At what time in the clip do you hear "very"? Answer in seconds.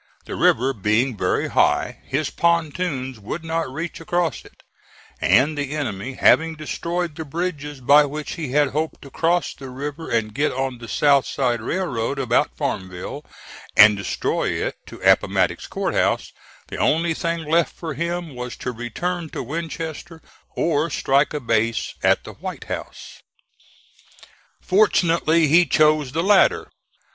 1.15-1.49